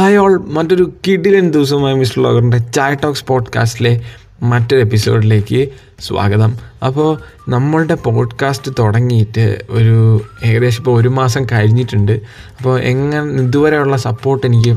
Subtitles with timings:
[0.00, 4.00] Hi all മറ്റൊരു കിഡിലൻ ദിവസമായി മിസ്റ്റർ ലോഗറിന്റെ ചായ ടോക്സ് പോഡ്കാസ്റ്റിലെ
[4.42, 5.68] മറ്റൊരു എപ്പിസോഡിലേക്ക്
[6.00, 6.54] സ്വാഗതം.
[6.86, 12.12] അപ്പോൾ നമ്മളുടെ പോഡ്കാസ്റ്റ് തുടങ്ങിയിട്ട് ഒരു ഏകദേശം ഇപ്പോൾ ഒരു മാസം കഴിഞ്ഞിട്ടുണ്ട്.
[12.58, 14.76] അപ്പോൾ എങ്ങനെ ഇതുവരെയുള്ള സപ്പോർട്ട് എനിക്ക്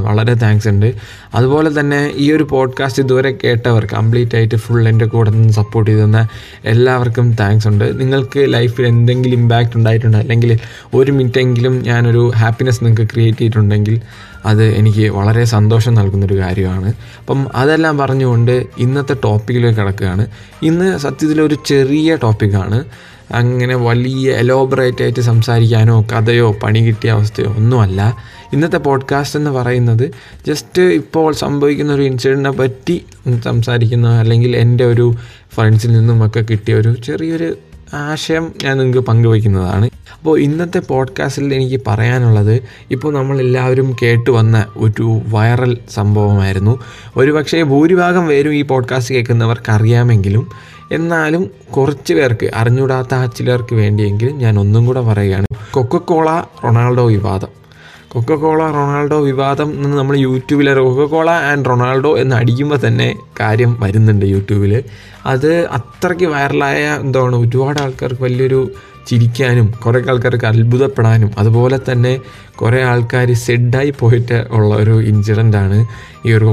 [0.00, 0.94] വളരെ താങ്ക്സ് ഉണ്ട്.
[1.34, 6.04] അതുപോലെ തന്നെ ഈ ഒരു പോഡ്കാസ്റ്റ് ഇതുവരെ കേട്ടവർ കംപ്ലീറ്റ് ആയിട്ട് ഫുൾ എന്റെ കൂടെ നിന്ന് സപ്പോർട്ട് ചെയ്ത്
[6.04, 6.28] തന്ന
[6.64, 8.00] എല്ലാവർക്കും താങ്ക്സ് ഉണ്ട്.
[8.00, 10.16] നിങ്ങൾക്ക് ലൈഫിൽ എന്തെങ്കിലും ഇമ്പാക്റ്റ് ഉണ്ടായിട്ടുണ്ട്?
[10.16, 10.58] അല്ലെങ്കിൽ
[10.94, 14.00] ഒരു മിനിറ്റെങ്കിലും ഞാനൊരു ഹാപ്പിനെസ് നിങ്ങൾക്ക് ക്രിയേറ്റ് ചെയ്തിട്ടുണ്ടെങ്കിൽ
[14.46, 16.92] അത് എനിക്ക് വളരെ സന്തോഷം നൽകുന്നൊരു കാര്യമാണ്.
[17.20, 20.26] അപ്പം അതെല്ലാം പറഞ്ഞുകൊണ്ട് ഇന്നത്തെ ടോപ്പിക്കിലേക്ക് കിടക്കുകയാണ്.
[20.64, 22.84] ഇന്ന് സത്യത്തിൽ ഒരു ചെറിയ ടോപ്പിക്കാണ്.
[23.32, 28.16] അങ്ങനെ വലിയ എലോബറേറ്റ് ആയിട്ട് സംസാരിക്കാനോ കഥയോ പണി കിട്ടിയ അവസ്ഥയോ ഒന്നുമല്ല.
[28.52, 30.10] ഇന്നത്തെ പോഡ്കാസ്റ്റ് എന്ന് പറയുന്നത്
[30.46, 33.04] ജസ്റ്റ് ഇപ്പോൾ സംഭവിക്കുന്ന ഒരു ഇൻസിഡന്റിനെ പറ്റി
[33.44, 35.14] സംസാരിക്കുന്ന അല്ലെങ്കിൽ എന്റെ ഒരു
[35.54, 37.56] ഫ്രണ്ട്സിൽ നിന്നും ഒക്കെ കിട്ടിയ ഒരു ചെറിയൊരു
[37.94, 39.90] ആശയം ഞാൻ നിങ്ങൾക്ക് പങ്കുവയ്ക്കുന്നതാണ്.
[40.18, 42.60] അപ്പോൾ ഇന്നത്തെ പോഡ്കാസ്റ്റിൽ എനിക്ക് പറയാനുള്ളത്
[42.90, 46.80] ഇപ്പോൾ നമ്മളെല്ലാവരും കേട്ട് വന്ന ഒരു വൈറൽ സംഭവമായിരുന്നു.
[47.16, 50.48] ഒരുപക്ഷേ ഭൂരിഭാഗം പേരും ഈ പോഡ്കാസ്റ്റ് കേൾക്കുന്നവർക്ക് അറിയാമെങ്കിലും
[50.92, 55.46] എന്നാലും കുറച്ച് പേർക്ക് അറിഞ്ഞൂടാത്ത ചിലർക്ക് വേണ്ടിയെങ്കിലും ഞാൻ ഒന്നും കൂടെ പറയുകയാണ്.
[55.70, 57.63] കൊക്കക്കോള റൊണാൾഡോ വിവാദം.
[58.14, 63.08] കൊക്കക്കോള റൊണാൾഡോ വിവാദം എന്ന് നമ്മൾ യൂട്യൂബിൽ കൊക്കക്കോള ആൻഡ് റൊണാൾഡോ എന്ന് അടിക്കുമ്പോൾ തന്നെ
[63.40, 64.72] കാര്യം വരുന്നുണ്ട് യൂട്യൂബിൽ
[65.26, 67.34] അത് അത്രയ്ക്ക് വൈറലായ എന്താണ്?
[67.44, 68.60] ഒരുപാട് ആൾക്കാർക്ക് വലിയൊരു
[69.06, 72.20] ചിരിക്കാനും കുറേ ആൾക്കാർക്ക് അത്ഭുതപ്പെടാനും അതുപോലെ തന്നെ
[72.56, 75.86] കുറേ ആൾക്കാർ സെഡായി പോയിട്ട് ഉള്ള ഒരു ഇൻസിഡന്റാണ്
[76.26, 76.44] ഈ ഒരു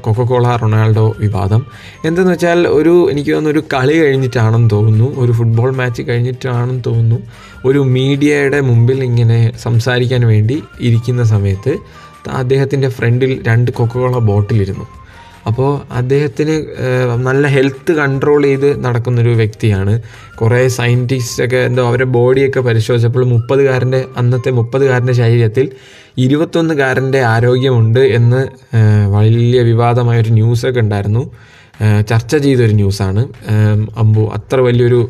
[0.00, 1.66] കൊക്കോ കോള റൊണാൾഡോ വിവാദം.
[2.04, 7.18] എന്തെന്ന് വെച്ചാൽ ഒരു എനിക്ക് തോന്നുന്നു ഒരു കളി കഴിഞ്ഞിട്ടാണെന്ന് തോന്നുന്നു ഒരു ഫുട്ബോൾ മാച്ച് കഴിഞ്ഞിട്ടാണെന്ന് തോന്നുന്നു
[7.64, 11.78] ഒരു മീഡിയയുടെ മുമ്പിൽ ഇങ്ങനെ സംസാരിക്കാൻ വേണ്ടി ഇരിക്കുന്ന സമയത്ത്
[12.32, 15.03] അദ്ദേഹത്തിന്റെ ഫ്രണ്ടിൽ രണ്ട് കൊക്കക്കോള ബോട്ടിലിരുന്നു
[15.46, 16.54] അപ്പോൾ അദ്ദേഹത്തിന്
[17.26, 19.94] നല്ല ഹെൽത്ത് കൺട്രോൾ ചെയ്ത് നടക്കുന്നൊരു വ്യക്തിയാണ്.
[20.40, 25.68] കുറേ സയന്റിസ്റ്റൊക്കെ എന്തോ അവരുടെ ബോഡിയൊക്കെ പരിശോധിച്ചപ്പോൾ മുപ്പതുകാരന്റെ അന്നത്തെ മുപ്പതുകാരന്റെ ശരീരത്തിൽ
[26.18, 28.42] ഇരുപത്തൊന്നുകാരന്റെ ആരോഗ്യമുണ്ട് എന്ന്
[29.12, 31.30] വലിയ വിവാദമായൊരു ന്യൂസൊക്കെ ഉണ്ടായിരുന്നു.
[32.08, 33.22] ചർച്ച ചെയ്തൊരു ന്യൂസാണ്.
[33.96, 35.00] അമ്പു അത്ര വലിയൊരു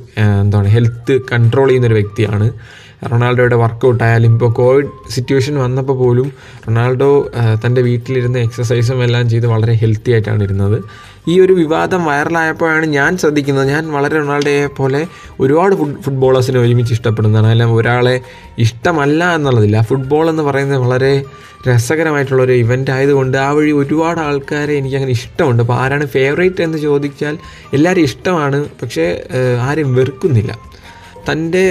[0.42, 2.46] എന്താണ് ഹെൽത്ത് കൺട്രോൾ ചെയ്യുന്നൊരു വ്യക്തിയാണ്.
[3.12, 6.28] റൊണാൾഡോയുടെ വർക്കൗട്ട് ആയാലും ഇപ്പോൾ കോവിഡ് സിറ്റുവേഷൻ വന്നപ്പോൾ പോലും
[6.66, 7.30] റൊണാൾഡോ
[7.64, 10.82] തന്റെ വീട്ടിലിരുന്ന് എക്സസൈസും എല്ലാം ചെയ്ത് വളരെ ഹെൽത്തി ആയിട്ടാണ് ഇരുന്നത്.
[11.28, 13.68] ഈ ഒരു വിവാദം വൈറലായപ്പോഴാണ് ഞാൻ ശ്രദ്ധിക്കുന്നത്.
[13.68, 15.06] ഞാൻ വളരെ റൊണാൾഡോയെ പോലെ
[15.40, 17.46] ഒരുപാട് ഫുട് ഫുട്ബോളേഴ്സിനെ ഒരുമിച്ച് ഇഷ്ടപ്പെടുന്നതാണ്.
[17.46, 18.20] അല്ല ഒരാളെ
[18.58, 19.82] ഇഷ്ടമല്ല എന്നുള്ളതില്ല.
[19.82, 21.24] ഫുട്ബോൾ എന്ന് പറയുന്നത് വളരെ
[21.68, 25.62] രസകരമായിട്ടുള്ള ഒരു ഇവന്റ് ആയതുകൊണ്ട് ആ വഴി ഒരുപാട് ആൾക്കാരെ എനിക്കങ്ങനെ ഇഷ്ടമുണ്ട്.
[25.62, 27.38] അപ്പോൾ ആരാണ് ഫേവറേറ്റ് എന്ന് ചോദിച്ചാൽ
[27.72, 28.64] എല്ലാവരും ഇഷ്ടമാണ്.
[28.82, 29.06] പക്ഷേ
[29.68, 30.52] ആരും വെറുക്കുന്നില്ല.
[31.28, 31.64] തന്റെ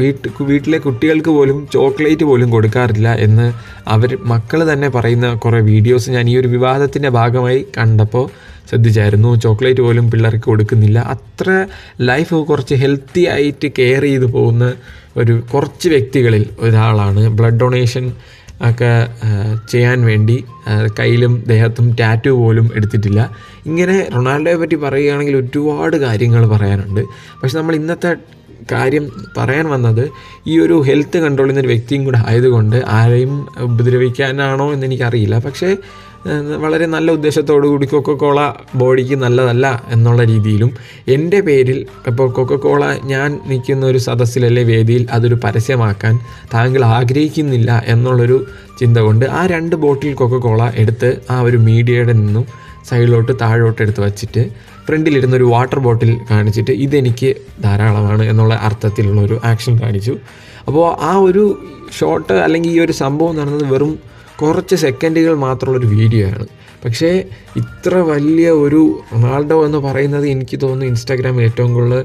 [0.00, 3.46] വീട്ട് വീട്ടിലെ കുട്ടികൾക്ക് പോലും ചോക്ലേറ്റ് പോലും കൊടുക്കാറില്ല എന്ന്
[3.94, 8.26] അവർ മക്കൾ തന്നെ പറയുന്ന കുറേ വീഡിയോസ് ഞാൻ ഈ ഒരു വിവാദത്തിന്റെ ഭാഗമായി കണ്ടപ്പോൾ
[8.70, 9.30] ശ്രദ്ധിച്ചായിരുന്നു.
[9.34, 10.98] ചോക്ലേറ്റ് പോലും പിള്ളേർക്ക് കൊടുക്കുന്നില്ല.
[11.14, 11.66] അത്ര
[12.10, 14.64] ലൈഫ് കുറച്ച് ഹെൽത്തി ആയിട്ട് കെയർ ചെയ്ത് പോകുന്ന
[15.16, 17.22] ഒരു കുറച്ച് വ്യക്തികളിൽ ഒരാളാണ്.
[17.38, 18.04] ബ്ലഡ് ഡൊണേഷൻ
[18.68, 18.90] ഒക്കെ
[19.72, 20.36] ചെയ്യാൻ വേണ്ടി
[20.98, 23.20] കയ്യിലും ദേഹത്തും ടാറ്റു പോലും എടുത്തിട്ടില്ല.
[23.66, 27.02] ഇങ്ങനെ റൊണാൾഡോയെ പറ്റി പറയുകയാണെങ്കിൽ ഒരുപാട് കാര്യങ്ങൾ പറയാനുണ്ട്.
[27.42, 28.10] പക്ഷെ നമ്മൾ ഇന്നത്തെ
[28.70, 30.10] കാര്യം പറയാൻ വന്നത്
[30.46, 35.38] ഈ ഒരു ഹെൽത്ത് കൺട്രോൾ ചെയ്യുന്ന ഒരു വ്യക്തിയും കൂടെ ആയതുകൊണ്ട് ആരെയും ഉപദ്രവിക്കാനാണോ എന്ന് എനിക്കറിയില്ല.
[35.38, 35.76] പക്ഷേ
[36.58, 40.70] വളരെ നല്ല ഉദ്ദേശത്തോടു കൂടി കൊക്കക്കോള ബോഡിക്ക് നല്ലതല്ല എന്നുള്ള രീതിയിലും
[41.08, 46.18] എന്റെ പേരിൽ ഇപ്പോൾ കൊക്കക്കോള ഞാൻ നിൽക്കുന്ന ഒരു സദസ്സിലല്ലേ വേദിയിൽ അതൊരു പരസ്യമാക്കാൻ
[46.54, 48.46] താങ്കൾ ആഗ്രഹിക്കുന്നില്ല എന്നുള്ളൊരു
[48.80, 52.46] ചിന്ത കൊണ്ട് ആ രണ്ട് ബോട്ടിൽ കൊക്കക്കോള എടുത്ത് ആ ഒരു മീഡിയയുടെ നിന്നും
[52.88, 54.50] സൈഡിലോട്ട് താഴോട്ട് എടുത്ത് വച്ചിട്ട്
[54.88, 57.30] ഫ്രണ്ടിലിരുന്ന ഒരു വാട്ടർ ബോട്ടിൽ കാണിച്ചിട്ട് ഇതെനിക്ക്
[57.64, 60.14] ധാരാളമാണ് എന്നുള്ള അർത്ഥത്തിലുള്ള ഒരു ആക്ഷൻ കാണിച്ചു.
[60.68, 61.44] അപ്പോൾ ആ ഒരു
[61.98, 63.92] ഷോട്ട് അല്ലെങ്കിൽ ഈ ഒരു സംഭവം നടന്നത് വെറും
[64.42, 66.46] കുറച്ച് സെക്കൻഡുകൾ മാത്രമുള്ളൊരു വീഡിയോ ആണ്.
[66.84, 67.08] പക്ഷേ
[67.56, 68.80] ഇത്ര വലിയ ഒരു
[69.12, 72.02] റൊണാൾഡോ എന്ന് പറയുന്നത് എനിക്ക് തോന്നുന്നു ഇൻസ്റ്റാഗ്രാമിൽ ഏറ്റവും കൂടുതൽ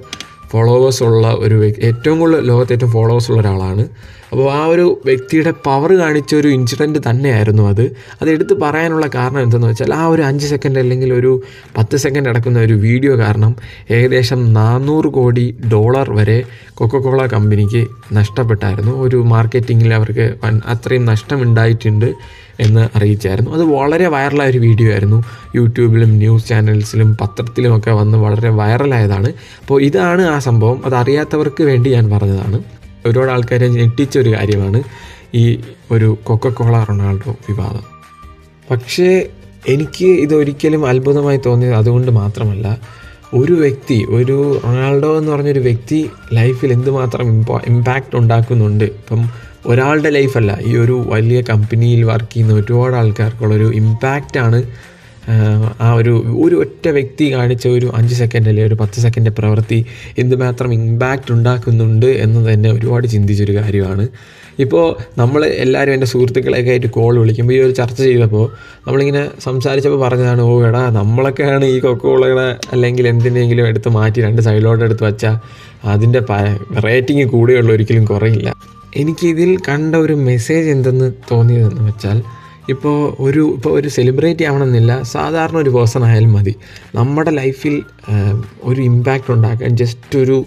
[0.53, 1.58] ഫോളോവേഴ്സ് ഉള്ള ഒരു
[1.90, 3.86] ഏറ്റവും കൂടുതൽ ലോകത്ത് ഏറ്റവും ഫോളോവേഴ്സ് ഉള്ള ഒരാളാണ്.
[4.31, 7.84] അപ്പോൾ ആ ഒരു വ്യക്തിയുടെ പവർ കാണിച്ച ഒരു ഇൻസിഡന്റ് തന്നെയായിരുന്നു അത്.
[8.22, 11.32] അത് എടുത്ത് പറയാനുള്ള കാരണം എന്തെന്ന് വെച്ചാൽ ആ ഒരു അഞ്ച് സെക്കൻഡ് അല്ലെങ്കിൽ ഒരു
[11.78, 13.52] പത്ത് സെക്കൻഡ് അടക്കുന്ന ഒരു വീഡിയോ കാരണം
[13.91, 16.40] ഏകദേശം നാനൂറ് കോടി ഡോളർ വരെ
[16.73, 17.84] കൊക്കക്കോള കമ്പനിക്ക്
[18.14, 18.96] നഷ്ടപ്പെട്ടായിരുന്നു.
[19.05, 20.28] ഒരു മാർക്കറ്റിങ്ങിൽ അവർക്ക്
[20.66, 22.09] അത്രയും നഷ്ടമുണ്ടായിട്ടുണ്ട്.
[22.59, 23.52] എന്ന് അറിയിച്ചായിരുന്നു.
[23.52, 25.23] അത് വളരെ വൈറലായ ഒരു വീഡിയോ ആയിരുന്നു.
[25.55, 29.29] യൂട്യൂബിലും ന്യൂസ് ചാനൽസിലും പത്രത്തിലുമൊക്കെ വന്ന് വളരെ വൈറലായതാണ്
[29.61, 30.85] അപ്പോൾ ഇതാണ് ആ സംഭവം.
[30.85, 32.64] അത് അറിയാത്തവർക്ക് വേണ്ടി ഞാൻ പറഞ്ഞതാണ്.
[33.05, 34.84] ഒരുപാട് ആൾക്കാരെ ഞെട്ടിച്ച ഒരു കാര്യമാണ്
[35.35, 35.61] ഈ
[35.91, 37.84] ഒരു കൊക്കക്കോള റൊണാൾഡോ വിവാദം.
[38.72, 39.28] പക്ഷേ
[39.67, 42.78] എനിക്ക് ഇതൊരിക്കലും അത്ഭുതമായി തോന്നിയത് അതുകൊണ്ട് മാത്രമല്ല
[43.34, 48.84] ഒരു വ്യക്തി ഒരു റൊണാൾഡോ എന്ന് പറഞ്ഞൊരു വ്യക്തി ലൈഫിൽ എന്തുമാത്രം ഇമ്പോ ഇമ്പാക്റ്റ് ഉണ്ടാക്കുന്നുണ്ട്.
[48.84, 49.29] ഇപ്പം
[49.66, 54.60] ഒരാളുടെ ലൈഫല്ല ഈ ഒരു വലിയ കമ്പനിയിൽ വർക്ക് ചെയ്യുന്ന ഒരുപാട് ആൾക്കാർക്കുള്ളൊരു ഇമ്പാക്റ്റാണ്
[55.82, 59.86] ആ ഒരു ഒരു ഒറ്റ വ്യക്തി കാണിച്ച ഒരു അഞ്ച് സെക്കൻഡ് അല്ലെങ്കിൽ ഒരു പത്ത് സെക്കൻഡ് പ്രവൃത്തി
[60.18, 64.08] എന്തുമാത്രം ഇമ്പാക്റ്റ് ഉണ്ടാക്കുന്നുണ്ട് എന്ന് തന്നെ ഒരുപാട് ചിന്തിച്ചൊരു കാര്യമാണ്.
[64.60, 64.84] ഇപ്പോൾ
[65.18, 68.46] നമ്മൾ എല്ലാവരും എന്റെ സുഹൃത്തുക്കളെയൊക്കെ ആയിട്ട് കോൾ വിളിക്കുമ്പോൾ ഈ ഒരു ചർച്ച ചെയ്തപ്പോൾ
[68.86, 75.04] നമ്മളിങ്ങനെ സംസാരിച്ചപ്പോൾ പറഞ്ഞതാണ് ഓ എടാ നമ്മളൊക്കെയാണ് ഈ കൊക്കോളകളെ അല്ലെങ്കിൽ എന്തിനെങ്കിലും എടുത്ത് മാറ്റി രണ്ട് സൈഡിലോട്ട് എടുത്ത്
[75.04, 75.38] വച്ചാൽ
[75.88, 76.22] അതിന്റെ
[76.84, 78.50] റേറ്റിംഗ് കൂടെയുള്ള ഒരിക്കലും കുറയില്ല.
[78.95, 82.17] എനിക്കിതിൽ കണ്ട ഒരു മെസ്സേജ് എന്തെന്ന് തോന്നിയതെന്ന് വെച്ചാൽ
[82.69, 86.53] ഇപ്പോൾ ഒരു ഇപ്പോൾ ഒരു സെലിബ്രേറ്റ് ആവണമെന്നില്ല സാധാരണ ഒരു പേഴ്സൺ ആയാലും മതി.
[86.95, 87.75] നമ്മുടെ ലൈഫിൽ
[88.63, 90.37] ഒരു ഇമ്പാക്റ്റ് ഉണ്ടാക്കാൻ ജസ്റ്റ് ഒരു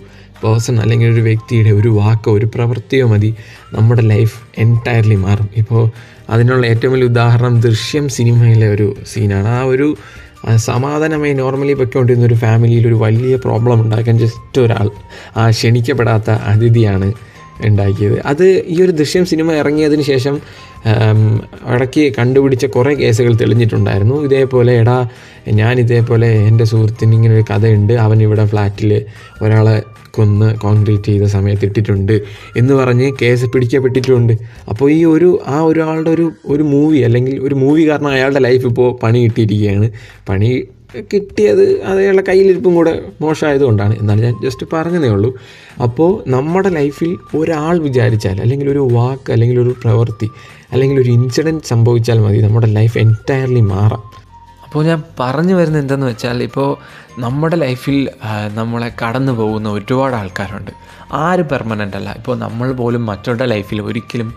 [0.45, 3.31] പേഴ്സൺ അല്ലെങ്കിൽ ഒരു വ്യക്തിയുടെ ഒരു വാക്കോ ഒരു പ്രവൃത്തിയോ മതി
[3.75, 5.49] നമ്മുടെ ലൈഫ് എന്റയർലി മാറും.
[5.57, 5.83] ഇപ്പോൾ
[6.31, 9.97] അതിനുള്ള ഏറ്റവും വലിയ ഉദാഹരണം ദൃശ്യം സിനിമയിലെ ഒരു സീനാണ് ആ ഒരു
[10.57, 14.89] സമാധാനമായി നോർമലി പൊയ്ക്കൊണ്ടിരുന്ന ഒരു ഫാമിലിയിൽ ഒരു വലിയ പ്രോബ്ലം ഉണ്ടാക്കാൻ ജസ്റ്റ് ഒരാൾ
[15.37, 17.09] ആ ക്ഷണിക്കപ്പെടാത്ത അതിഥിയാണ്
[17.65, 18.21] ഉണ്ടാക്കിയത്.
[18.25, 20.41] അത് ഈ ഒരു ദൃശ്യം സിനിമ ഇറങ്ങിയതിന് ശേഷം
[21.75, 24.25] ഇടയ്ക്ക് കണ്ടുപിടിച്ച കുറേ കേസുകൾ തെളിഞ്ഞിട്ടുണ്ടായിരുന്നു.
[24.25, 25.09] ഇതേപോലെ എടാ
[25.49, 27.93] ഞാൻ ഇതേപോലെ എന്റെ സുഹൃത്തിന് ഇങ്ങനെ ഒരു കഥയുണ്ട്.
[27.93, 29.05] അവൻ ഇവിടെ ഫ്ലാറ്റിൽ
[29.43, 32.21] ഒരാളെ കൊന്ന് കോൺക്രീറ്റ് ചെയ്ത സമയത്ത് ഇട്ടിട്ടുണ്ട്
[32.57, 34.33] എന്ന് പറഞ്ഞ് കേസ് പിടിക്കപ്പെട്ടിട്ടുണ്ട്.
[34.69, 38.99] അപ്പോൾ ഈ ഒരു ആ ഒരാളുടെ ഒരു ഒരു മൂവി അല്ലെങ്കിൽ ഒരു മൂവി കാരണം അയാളുടെ ലൈഫ് ഇപ്പോൾ
[39.03, 39.91] പണി കിട്ടിയിരിക്കുകയാണ്
[40.29, 43.99] പണി കിട്ടിയത് അതേയുള്ള കയ്യിലിരിപ്പും കൂടെ മോശമായതുകൊണ്ടാണ്.
[43.99, 45.35] എന്നാലും ഞാൻ ജസ്റ്റ് പറഞ്ഞതേ ഉള്ളൂ.
[45.83, 50.31] അപ്പോൾ നമ്മുടെ ലൈഫിൽ ഒരാൾ വിചാരിച്ചാൽ അല്ലെങ്കിൽ ഒരു വാക്ക് അല്ലെങ്കിൽ ഒരു പ്രവൃത്തി
[50.73, 52.41] അല്ലെങ്കിൽ ഒരു ഇൻസിഡന്റ് സംഭവിച്ചാൽ മതി.
[52.41, 54.03] നമ്മുടെ ലൈഫ് എന്റയർലി മാറാം.
[54.65, 56.77] അപ്പോൾ ഞാൻ പറഞ്ഞു വരുന്നത് എന്തെന്ന് വെച്ചാൽ ഇപ്പോൾ
[57.21, 58.11] നമ്മുടെ ലൈഫിൽ
[58.55, 60.71] നമ്മളെ കടന്നു പോകുന്ന ഒരുപാട് ആൾക്കാരുണ്ട്.
[61.13, 62.15] ആരും പെർമനന്റ് അല്ല.
[62.17, 64.35] ഇപ്പോൾ നമ്മൾ പോലും മറ്റുള്ള ലൈഫിൽ ഒരിക്കലും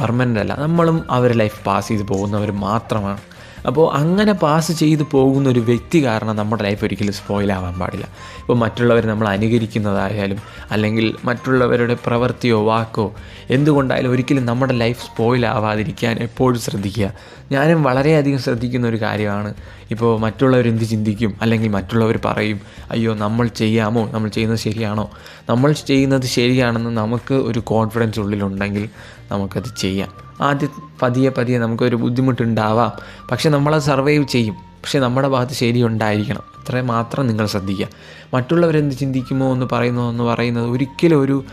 [0.00, 0.54] പെർമനന്റ് അല്ല.
[0.58, 3.18] നമ്മളും അവരുടെ ലൈഫ് പാസ് ചെയ്ത് പോകുന്നവർ മാത്രമാണ്.
[3.66, 8.08] അപ്പോൾ അങ്ങനെ പാസ് ചെയ്ത് പോകുന്ന ഒരു വ്യക്തി കാരണം നമ്മുടെ ലൈഫ് ഒരിക്കലും സ്പോയിലാവാൻ പാടില്ല.
[8.40, 10.38] ഇപ്പോൾ മറ്റുള്ളവർ നമ്മൾ അനുകരിക്കുന്നതായാലും
[10.70, 13.14] അല്ലെങ്കിൽ മറ്റുള്ളവരുടെ പ്രവൃത്തിയോ വാക്കോ
[13.50, 17.12] എന്തുകൊണ്ടായാലും ഒരിക്കലും നമ്മുടെ ലൈഫ് സ്പോയിലാവാതിരിക്കാൻ എപ്പോഴും ശ്രദ്ധിക്കുക.
[17.52, 19.54] ഞാനും വളരെയധികം ശ്രദ്ധിക്കുന്ന ഒരു കാര്യമാണ്.
[19.90, 21.34] ഇപ്പോൾ മറ്റുള്ളവർ എന്ത് ചിന്തിക്കും?
[21.42, 24.10] അല്ലെങ്കിൽ മറ്റുള്ളവർ പറയും അയ്യോ നമ്മൾ ചെയ്യാമോ?
[24.12, 25.10] നമ്മൾ ചെയ്യുന്നത് ശരിയാണോ?
[25.50, 28.88] നമ്മൾ ചെയ്യുന്നത് ശരിയാണെന്ന് നമുക്ക് ഒരു കോൺഫിഡൻസ് ഉള്ളിലുണ്ടെങ്കിൽ
[29.32, 30.23] നമുക്കത് ചെയ്യാം.
[30.40, 30.70] ആദ്യം
[31.02, 32.92] പതിയെ പതിയെ നമുക്കൊരു ബുദ്ധിമുട്ടുണ്ടാവാം.
[33.30, 34.54] പക്ഷെ നമ്മളത് സർവൈവ് ചെയ്യും.
[34.54, 36.40] പക്ഷെ നമ്മുടെ ഭാഗത്ത് ശരി ഉണ്ടായിരിക്കണം.
[36.58, 37.88] അത്ര മാത്രം നിങ്ങൾ ശ്രദ്ധിക്കുക.
[38.34, 41.44] മറ്റുള്ളവരെന്ത് ചിന്തിക്കുമോ എന്ന് പറയുന്നോ എന്ന് പറയുന്നത് ഒരിക്കലും ഒരു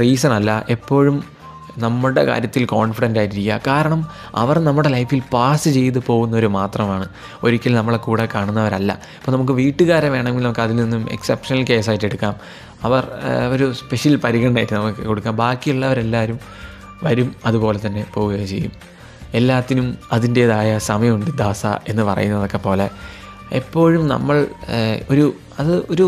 [0.00, 0.66] റീസൺ അല്ല.
[0.68, 1.24] എപ്പോഴും
[1.78, 3.60] നമ്മുടെ കാര്യത്തിൽ കോൺഫിഡന്റ് ആയിട്ടിരിക്കുക.
[3.66, 7.08] കാരണം അവർ നമ്മുടെ ലൈഫിൽ പാസ് ചെയ്ത് പോകുന്നവർ മാത്രമാണ്.
[7.42, 8.92] ഒരിക്കലും നമ്മളെ കൂടെ കാണുന്നവരല്ല.
[8.92, 12.34] അപ്പോൾ നമുക്ക് വീട്ടുകാരെ വേണമെങ്കിൽ നമുക്ക് അതിൽ നിന്നും എക്സെപ്ഷണൽ കേസായിട്ട് എടുക്കാം.
[12.82, 13.08] അവർ
[13.52, 15.36] ഒരു സ്പെഷ്യൽ പരിഗണനയായിട്ട് നമുക്ക് കൊടുക്കാം.
[15.36, 16.38] ബാക്കിയുള്ളവരെല്ലാവരും
[17.02, 18.72] വരും അതുപോലെ തന്നെ പോവുകയും ചെയ്യും.
[19.34, 22.86] എല്ലാത്തിനും അതിന്റേതായ സമയമുണ്ട് ദാസ എന്ന് പറയുന്നതൊക്കെ പോലെ.
[23.52, 24.46] എപ്പോഴും നമ്മൾ
[25.10, 26.06] ഒരു അത് ഒരു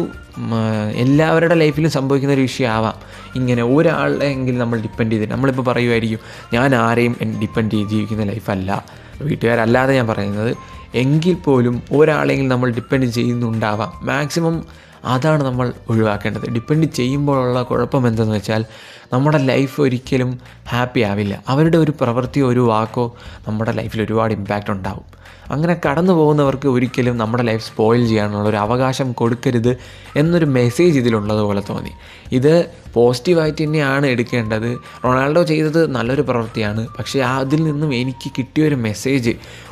[0.95, 2.97] എല്ലാവരുടെ ലൈഫിലും സംഭവിക്കുന്ന ഒരു വിഷയമാവാം.
[3.37, 6.21] ഇങ്ങനെ ഒരാളെങ്കിലും നമ്മൾ ഡിപ്പെൻഡ് ചെയ്തിട്ട് നമ്മളിപ്പോൾ പറയുമായിരിക്കും
[6.53, 8.85] ഞാൻ ആരെയും ഡിപ്പെൻഡ് ചെയ്ത് ജീവിക്കുന്ന ലൈഫല്ല.
[9.23, 10.57] വീട്ടുകാരല്ലാതെ ഞാൻ പറയുന്നത്
[10.95, 13.93] എങ്കിൽ പോലും ഒരാളെങ്കിലും നമ്മൾ ഡിപ്പെൻഡ് ചെയ്യുന്നുണ്ടാവാം.
[14.07, 14.57] മാക്സിമം
[15.05, 16.51] അതാണ് നമ്മൾ ഒഴിവാക്കേണ്ടത്.
[16.51, 18.65] ഡിപ്പെൻഡ് ചെയ്യുമ്പോഴുള്ള കുഴപ്പം എന്തെന്ന് വെച്ചാൽ
[19.13, 21.43] നമ്മുടെ ലൈഫ് ഒരിക്കലും ഹാപ്പി ആവില്ല.
[21.49, 23.17] അവരുടെ ഒരു പ്രവൃത്തിയോ ഒരു വാക്കോ
[23.49, 25.21] നമ്മുടെ ലൈഫിൽ ഒരുപാട് ഇമ്പാക്റ്റ് ഉണ്ടാവും.
[25.51, 29.77] അങ്ങനെ കടന്നു പോകുന്നവർക്ക് ഒരിക്കലും നമ്മുടെ ലൈഫ് സ്പോയിൽ ചെയ്യാനുള്ള ഒരു അവകാശം കൊടുക്കരുത്
[30.17, 31.91] എന്നൊരു മെസ്സേജ് ഇതിലുള്ളതുപോലെ തോന്നി.
[32.33, 34.79] ഇത് പോസിറ്റീവായിട്ട് തന്നെയാണ് എടുക്കേണ്ടത്.
[35.05, 36.89] റൊണാൾഡോ ചെയ്തത് നല്ലൊരു പ്രവൃത്തിയാണ്.
[36.99, 39.31] പക്ഷേ അതിൽ നിന്നും എനിക്ക് കിട്ടിയൊരു മെസ്സേജ്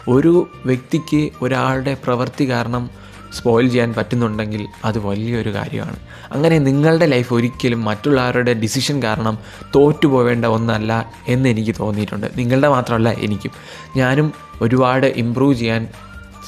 [0.08, 2.90] ഒരു വ്യക്തിക്ക് ഒരാളുടെ പ്രവൃത്തി കാരണം
[3.34, 5.96] സ്പോയിൽ ചെയ്യാൻ പറ്റുന്നുണ്ടെങ്കിൽ അത് വലിയൊരു കാര്യമാണ്.
[6.32, 9.38] അങ്ങനെ നിങ്ങളുടെ ലൈഫ് ഒരിക്കലും മറ്റുള്ളവരുടെ ഡിസിഷൻ കാരണം
[9.74, 12.26] തോറ്റുപോവേണ്ട ഒന്നല്ല എന്ന് എനിക്ക് തോന്നിയിട്ടുണ്ട്.
[12.36, 13.50] നിങ്ങളുടെ മാത്രമല്ല എനിക്കും.
[13.96, 14.32] ഞാനും
[14.62, 15.88] ഒരുപാട് ഇമ്പ്രൂവ് ചെയ്യാൻ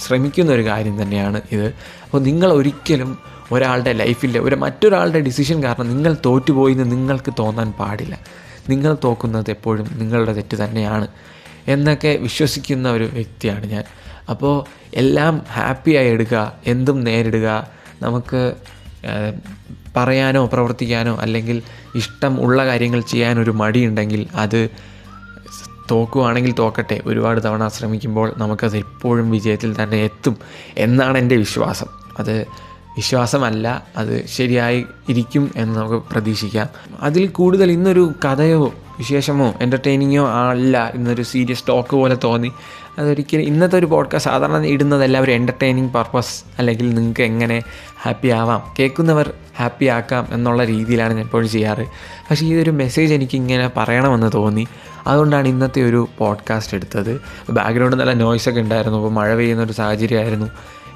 [0.07, 1.67] ശ്രമിക്കുന്ന ഒരു കാര്യം തന്നെയാണ് ഇത്.
[2.05, 3.19] അപ്പോൾ നിങ്ങൾ ഒരിക്കലും
[3.53, 8.21] ഒരാളുടെ ലൈഫിൽ ഒരു മറ്റൊരാളുടെ ഡിസിഷൻ കാരണം നിങ്ങൾ തോറ്റുപോയി എന്ന് നിങ്ങൾക്ക് തോന്നാൻ പാടില്ല.
[8.69, 11.09] നിങ്ങൾ തോക്കുന്നത് എപ്പോഴും നിങ്ങളുടെ തെറ്റ് തന്നെയാണ്
[11.69, 13.85] എന്നൊക്കെ വിശ്വസിക്കുന്ന ഒരു വ്യക്തിയാണ് ഞാൻ.
[14.31, 17.67] അപ്പോൾ എല്ലാം ഹാപ്പിയായി എടുക്കുക എന്തും നേരിടുക.
[18.03, 18.53] നമുക്ക്
[19.97, 21.63] പറയാനോ പ്രവർത്തിക്കാനോ അല്ലെങ്കിൽ
[21.95, 24.69] ഇഷ്ടം ഉള്ള കാര്യങ്ങൾ ചെയ്യാനൊരു മടിയുണ്ടെങ്കിൽ അത്
[25.91, 27.01] തോക്കുവാണെങ്കിൽ തോക്കട്ടെ.
[27.07, 30.37] ഒരുപാട് തവണ ശ്രമിക്കുമ്പോൾ നമുക്കത് എപ്പോഴും വിജയത്തിൽ തന്നെ എത്തും
[30.77, 31.87] എന്നാണ് എന്റെ വിശ്വാസം.
[32.19, 32.41] അത്
[32.97, 36.69] വിശ്വാസമല്ല അത് ശരിയായി ഇരിക്കും എന്ന് നമുക്ക് പ്രതീക്ഷിക്കാം.
[37.01, 42.53] അതിൽ കൂടുതൽ ഇന്നൊരു കഥയോ വിശേഷമോ എന്റർടൈനിങ്ങോ അല്ല ഇന്നൊരു സീരിയസ് ടോക്ക് പോലെ തോന്നി.
[42.99, 47.63] അതൊരിക്കലും ഇന്നത്തെ ഒരു പോഡ്കാസ്റ്റ് സാധാരണ ഇടുന്നതല്ല ഒരു എന്റർടൈനിങ് പർപ്പസ് അല്ലെങ്കിൽ നിങ്ങൾക്ക് എങ്ങനെ
[48.03, 51.87] ഹാപ്പി ആവാം കേൾക്കുന്നവർ ഹാപ്പി ആക്കാം എന്നുള്ള രീതിയിലാണ് ഞാൻ എപ്പോഴും ചെയ്യാറ്.
[52.31, 54.67] പക്ഷേ ഈ ഒരു മെസ്സേജ് എനിക്ക് ഇങ്ങനെ പറയണമെന്ന് തോന്നി.
[55.07, 57.21] അതുകൊണ്ടാണ് ഇന്നത്തെ ഒരു പോഡ്കാസ്റ്റ് എടുത്തത്.
[57.51, 60.47] ബാക്ക്ഗ്രൗണ്ട് നല്ല നോയ്സൊക്കെ ഉണ്ടായിരുന്നു അപ്പോൾ മഴ പെയ്യുന്ന ഒരു സാഹചര്യമായിരുന്നു.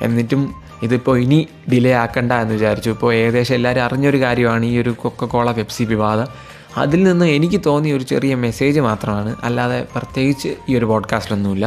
[0.02, 2.90] എന്നിട്ടും ഇതിപ്പോൾ ഇനി ഡിലേ ആക്കണ്ട എന്ന് വിചാരിച്ചു.
[2.90, 6.26] ഇപ്പോൾ ഏകദേശം എല്ലാവരും അറിഞ്ഞൊരു കാര്യമാണ് ഈ ഒരു കൊക്കക്കോള പെപ്സി വിവാദം.
[6.76, 9.36] അതിൽ നിന്ന് എനിക്ക് തോന്നിയ ഒരു ചെറിയ മെസ്സേജ് മാത്രമാണ്.
[9.42, 11.66] അല്ലാതെ പ്രത്യേകിച്ച് ഈ ഒരു പോഡ്കാസ്റ്റിലൊന്നുമില്ല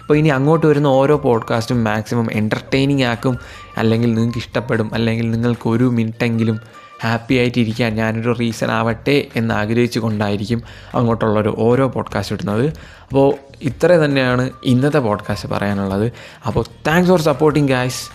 [0.00, 3.38] അപ്പോൾ ഇനി അങ്ങോട്ട് വരുന്ന ഓരോ പോഡ്കാസ്റ്റും മാക്സിമം എന്റർടൈനിങ് ആക്കും.
[3.76, 4.94] അല്ലെങ്കിൽ നിങ്ങൾക്ക് ഇഷ്ടപ്പെടും.
[4.94, 6.60] അല്ലെങ്കിൽ നിങ്ങൾക്ക് ഒരു മിനിറ്റെങ്കിലും
[7.04, 10.62] ഹാപ്പി ആയിട്ടിരിക്കാൻ ഞാനൊരു റീസൺ ആവട്ടെ എന്ന് ആഗ്രഹിച്ചു കൊണ്ടായിരിക്കും
[10.94, 12.66] അങ്ങോട്ടുള്ളൊരു ഓരോ പോഡ്കാസ്റ്റ് ഇടുന്നത്.
[13.02, 16.12] അപ്പോൾ ഇത്ര തന്നെയാണ് ഇന്നത്തെ പോഡ്കാസ്റ്റ് പറയാനുള്ളത്.
[16.46, 18.10] അപ്പോൾ thanks for supporting guys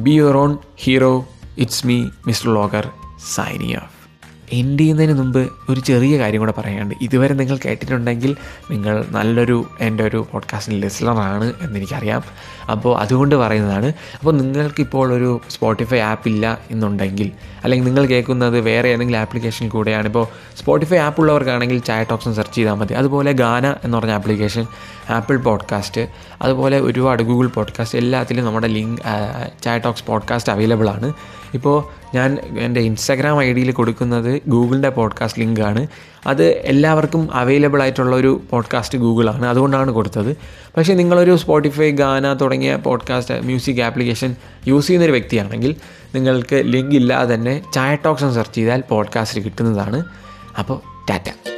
[0.00, 1.26] be your own hero
[1.58, 2.90] it's me mister logger
[3.34, 3.99] സൈനിയ off
[4.52, 6.94] end ചെയ്യുന്നതിന് മുമ്പ് ഒരു ചെറിയ കാര്യം കൂടെ പറയാനുണ്ട്.
[7.02, 8.36] ഇതുവരെ നിങ്ങൾ കേട്ടിട്ടുണ്ടെങ്കിൽ
[8.70, 12.22] നിങ്ങൾ നല്ലൊരു എന്റെ ഒരു പോഡ്കാസ്റ്റിൽ ലിസണറാണ് എന്നെനിക്കറിയാം.
[12.70, 13.86] അപ്പോൾ അതുകൊണ്ട് പറയുന്നതാണ്.
[13.86, 17.32] അപ്പോൾ നിങ്ങൾക്കിപ്പോൾ ഒരു സ്പോട്ടിഫൈ ആപ്പ് ഇല്ല എന്നുണ്ടെങ്കിൽ
[17.64, 20.06] അല്ലെങ്കിൽ നിങ്ങൾ കേൾക്കുന്നത് വേറെ ഏതെങ്കിലും ആപ്ലിക്കേഷനിൽ കൂടെയാണ്.
[20.06, 20.26] ഇപ്പോൾ
[20.58, 22.94] സ്പോട്ടിഫൈ ആപ്പ് ഉള്ളവർക്കാണെങ്കിൽ ചാറ്റ് ഓപ്ഷൻ സെർച്ച് ചെയ്താൽ മതി.
[22.94, 24.66] അതുപോലെ ഗാന എന്ന് പറഞ്ഞ ആപ്ലിക്കേഷൻ
[25.10, 26.08] ആപ്പിൾ പോഡ്കാസ്റ്റ്
[26.42, 29.00] അതുപോലെ ഒരുപാട് ഗൂഗിൾ പോഡ്കാസ്റ്റ് എല്ലാത്തിലും നമ്മുടെ link
[29.62, 31.12] chat talks podcast available ആണ്.
[31.54, 35.86] ഇപ്പോൾ ഞാൻ എന്റെ ഇൻസ്റ്റാഗ്രാം ഐ ഡിയിൽ കൊടുക്കുന്നത് ഗൂഗിളിന്റെ പോഡ്കാസ്റ്റ് ലിങ്കാണ്
[36.26, 39.46] അത് എല്ലാവർക്കും അവൈലബിൾ ആയിട്ടുള്ള ഒരു പോഡ്കാസ്റ്റ് ഗൂഗിളാണ്.
[39.46, 40.36] അതുകൊണ്ടാണ് കൊടുത്തത്.
[40.76, 45.76] പക്ഷേ നിങ്ങളൊരു സ്പോട്ടിഫൈ ഗാന തുടങ്ങിയ പോഡ്കാസ്റ്റ് മ്യൂസിക് ആപ്ലിക്കേഷൻ യൂസ് ചെയ്യുന്നൊരു വ്യക്തിയാണെങ്കിൽ
[46.14, 50.04] നിങ്ങൾക്ക് ലിങ്ക് ഇല്ലാതെ തന്നെ ചായ ടോക്സ് സെർച്ച് ചെയ്താൽ പോഡ്കാസ്റ്റ് കിട്ടുന്നതാണ്.
[50.58, 50.80] അപ്പോൾ
[51.10, 51.49] ടാറ്റ.